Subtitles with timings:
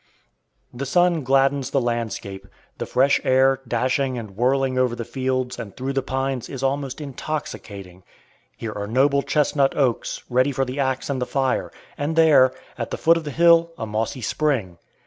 [0.73, 2.47] The sun gladdens the landscape;
[2.79, 6.99] the fresh air, dashing and whirling over the fields and through the pines is almost
[6.99, 8.01] intoxicating.
[8.57, 12.89] Here are noble chestnut oaks, ready for the axe and the fire; and there, at
[12.89, 14.79] the foot of the hill, a mossy spring.